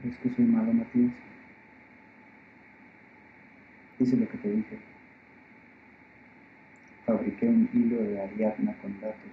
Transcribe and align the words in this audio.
¿Crees 0.00 0.16
que 0.18 0.30
soy 0.30 0.44
malo, 0.44 0.72
Matías? 0.72 1.12
Hice 3.98 4.16
lo 4.16 4.28
que 4.28 4.38
te 4.38 4.48
dije. 4.48 4.78
Fabriqué 7.04 7.46
un 7.46 7.68
hilo 7.72 8.04
de 8.04 8.20
Ariadna 8.20 8.74
con 8.74 9.00
datos. 9.00 9.32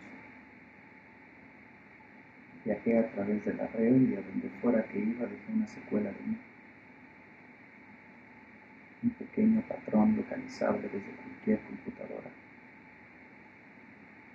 Viajé 2.63 2.97
a 2.97 3.12
través 3.12 3.46
de 3.46 3.54
la 3.54 3.67
red 3.67 4.09
y 4.09 4.15
a 4.15 4.21
donde 4.21 4.49
fuera 4.59 4.83
que 4.86 4.97
iba 4.97 5.28
dejé 5.28 5.54
una 5.54 5.68
secuela 5.68 6.09
de 6.09 6.25
mí. 6.25 6.38
Un 9.04 9.09
pequeño 9.11 9.61
patrón 9.68 10.16
localizable 10.18 10.89
desde 10.91 11.11
cualquier 11.11 11.59
computadora. 11.59 12.32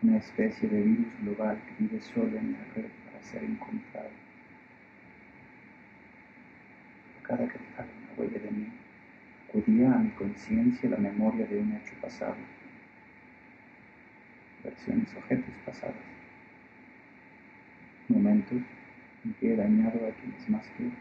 Una 0.03 0.19
especie 0.19 0.69
de 0.69 0.81
virus 0.81 1.21
global 1.23 1.59
que 1.67 1.85
vive 1.85 2.01
solo 2.01 2.39
en 2.39 2.53
la 2.53 2.65
red 2.77 2.91
para 3.07 3.25
ser 3.25 3.43
encontrado. 3.43 4.30
Cada 7.31 7.47
que 7.47 7.59
dejaba 7.59 7.89
una 7.97 8.13
huella 8.19 8.41
de 8.41 8.51
mí, 8.51 8.67
acudía 9.49 9.95
a 9.95 9.99
mi 9.99 10.11
conciencia 10.11 10.91
la 10.91 10.97
memoria 10.97 11.47
de 11.47 11.61
un 11.61 11.73
hecho 11.75 11.95
pasado. 12.03 12.35
Versiones 14.65 15.15
objetos 15.15 15.55
pasadas 15.65 15.95
momentos 18.09 18.61
en 19.25 19.35
que 19.35 19.53
he 19.53 19.57
dañado 19.57 20.09
a 20.09 20.11
quienes 20.11 20.49
más 20.51 20.69
quiero. 20.77 20.97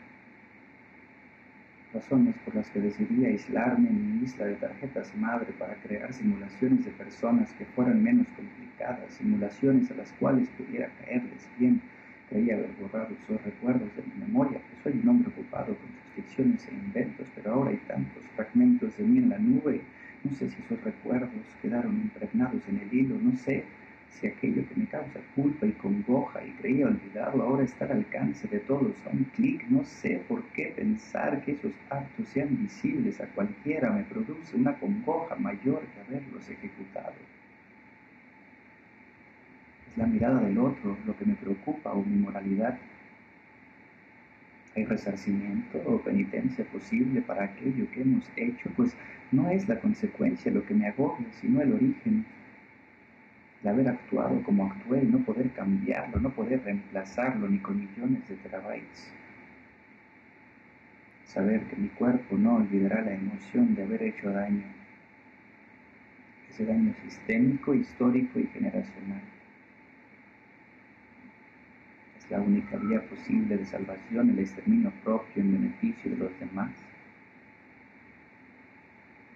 Razones 1.96 2.36
por 2.46 2.54
las 2.54 2.70
que 2.70 2.80
decidí 2.80 3.26
aislarme 3.26 3.90
en 3.90 4.20
mi 4.20 4.24
isla 4.24 4.46
de 4.46 4.56
tarjetas 4.56 5.12
madre 5.16 5.52
para 5.58 5.74
crear 5.82 6.14
simulaciones 6.14 6.86
de 6.86 6.92
personas 6.92 7.52
que 7.54 7.66
fueran 7.66 8.04
menos 8.04 8.28
complicadas, 8.36 9.16
simulaciones 9.16 9.90
a 9.90 9.96
las 9.96 10.14
cuales 10.14 10.48
pudiera 10.50 10.90
caerles 11.00 11.50
bien. 11.58 11.82
Creía 12.30 12.54
haber 12.54 12.70
borrado 12.80 13.16
esos 13.24 13.44
recuerdos 13.44 13.90
de 13.96 14.04
mi 14.04 14.20
memoria, 14.20 14.60
que 14.60 14.84
soy 14.84 15.00
un 15.02 15.10
hombre 15.10 15.30
ocupado 15.30 15.76
con 15.76 15.88
sus 15.88 16.09
e 16.38 16.74
inventos, 16.74 17.28
pero 17.36 17.54
ahora 17.54 17.72
hay 17.72 17.78
tantos 17.88 18.24
fragmentos 18.36 18.98
de 18.98 19.04
mí 19.04 19.18
en 19.20 19.30
la 19.30 19.40
nube. 19.40 19.82
No 20.24 20.32
sé 20.32 20.50
si 20.50 20.62
esos 20.62 20.82
recuerdos 20.84 21.30
quedaron 21.62 21.96
impregnados 21.96 22.62
en 22.68 22.80
el 22.80 22.94
hilo, 22.94 23.16
no 23.22 23.36
sé 23.38 23.64
si 24.12 24.28
aquello 24.28 24.68
que 24.68 24.76
me 24.76 24.88
causa 24.88 25.20
culpa 25.36 25.66
y 25.66 25.72
congoja 25.74 26.44
y 26.44 26.52
creía 26.52 26.88
olvidado 26.88 27.42
ahora 27.42 27.64
está 27.64 27.86
al 27.86 27.92
alcance 27.92 28.48
de 28.48 28.60
todos 28.60 28.96
a 29.06 29.10
un 29.12 29.24
clic, 29.36 29.66
no 29.70 29.84
sé 29.86 30.22
por 30.28 30.44
qué 30.50 30.74
pensar 30.76 31.44
que 31.44 31.54
esos 31.54 31.72
actos 31.90 32.28
sean 32.28 32.58
visibles 32.58 33.22
a 33.22 33.28
cualquiera 33.28 33.92
me 33.92 34.04
produce 34.04 34.56
una 34.58 34.74
congoja 34.74 35.36
mayor 35.36 35.82
que 35.82 36.02
haberlos 36.02 36.50
ejecutado. 36.50 37.14
Es 39.90 39.98
la 39.98 40.06
mirada 40.06 40.42
del 40.42 40.58
otro 40.58 40.98
lo 41.06 41.18
que 41.18 41.26
me 41.26 41.36
preocupa 41.36 41.94
o 41.94 42.04
mi 42.04 42.18
moralidad. 42.18 42.78
¿Hay 44.80 44.86
resarcimiento 44.86 45.78
o 45.86 46.02
penitencia 46.02 46.64
posible 46.64 47.22
para 47.22 47.44
aquello 47.44 47.86
que 47.92 48.02
hemos 48.02 48.24
hecho? 48.38 48.70
Pues 48.78 48.96
no 49.30 49.50
es 49.50 49.68
la 49.68 49.78
consecuencia 49.78 50.54
lo 50.54 50.66
que 50.66 50.74
me 50.74 50.88
agobia, 50.88 51.28
sino 51.34 51.62
el 51.62 51.74
origen 51.74 52.26
de 53.62 53.70
haber 53.70 53.90
actuado 53.90 54.42
como 54.44 54.68
actué 54.68 55.04
y 55.04 55.08
no 55.08 55.20
poder 55.20 55.52
cambiarlo, 55.52 56.22
no 56.22 56.30
poder 56.30 56.64
reemplazarlo 56.64 57.50
ni 57.50 57.60
con 57.60 57.78
millones 57.78 58.26
de 58.30 58.38
terabytes. 58.38 59.12
Saber 61.26 61.62
que 61.64 61.76
mi 61.76 61.90
cuerpo 61.90 62.38
no 62.38 62.56
olvidará 62.56 63.02
la 63.02 63.16
emoción 63.16 63.76
de 63.76 63.84
haber 63.84 64.02
hecho 64.02 64.32
daño, 64.32 64.64
ese 66.52 66.66
daño 66.66 66.94
sistémico, 67.04 67.74
histórico 67.74 68.40
y 68.40 68.48
generacional. 68.48 69.24
Es 72.18 72.19
la 72.30 72.40
única 72.40 72.78
vía 72.78 73.02
posible 73.10 73.58
de 73.58 73.66
salvación, 73.66 74.30
el 74.30 74.40
exterminio 74.40 74.92
propio 75.04 75.42
en 75.42 75.52
beneficio 75.54 76.12
de 76.12 76.18
los 76.18 76.40
demás. 76.40 76.72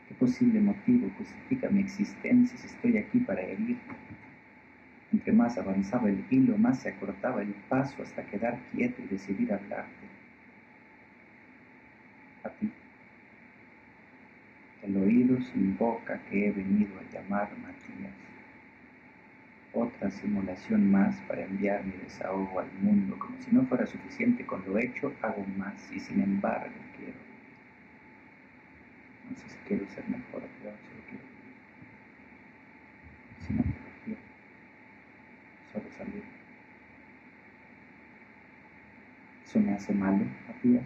¿Qué 0.07 0.13
posible 0.15 0.59
motivo 0.59 1.09
justifica 1.17 1.69
mi 1.69 1.81
existencia 1.81 2.57
si 2.57 2.67
estoy 2.67 2.97
aquí 2.97 3.19
para 3.19 3.41
herir? 3.41 3.77
Entre 5.11 5.31
más 5.31 5.57
avanzaba 5.57 6.09
el 6.09 6.23
hilo, 6.29 6.57
más 6.57 6.81
se 6.81 6.89
acortaba 6.89 7.41
el 7.41 7.53
paso 7.69 8.03
hasta 8.03 8.25
quedar 8.25 8.59
quieto 8.71 9.01
y 9.01 9.07
decidir 9.07 9.53
hablarte. 9.53 10.07
A 12.43 12.49
ti. 12.49 12.71
El 14.83 14.97
oído 14.97 15.39
sin 15.41 15.77
boca 15.77 16.19
que 16.29 16.47
he 16.47 16.51
venido 16.51 16.91
a 16.99 17.13
llamar 17.13 17.49
Matías. 17.57 18.13
Otra 19.75 20.11
simulación 20.11 20.91
más 20.91 21.15
para 21.27 21.43
enviar 21.43 21.83
mi 21.83 21.93
desahogo 21.93 22.59
al 22.59 22.71
mundo, 22.73 23.17
como 23.17 23.41
si 23.41 23.51
no 23.51 23.63
fuera 23.63 23.85
suficiente 23.85 24.45
con 24.45 24.63
lo 24.65 24.77
hecho, 24.77 25.13
hago 25.21 25.43
más 25.57 25.91
y 25.91 25.99
sin 25.99 26.21
embargo 26.21 26.75
quiero. 26.95 27.17
No 29.29 29.37
sé 29.37 29.49
si 29.49 29.57
quiero 29.67 29.87
ser 29.89 30.07
mejor, 30.09 30.43
pero 30.61 30.75
solo 30.77 31.01
quiero 31.09 31.23
vivir. 31.25 31.55
Sin 33.47 33.59
apología, 33.59 34.17
solo 35.71 35.85
salir. 35.97 36.23
¿Eso 39.43 39.59
me 39.59 39.73
hace 39.73 39.93
malo, 39.93 40.25
Matías? 40.47 40.81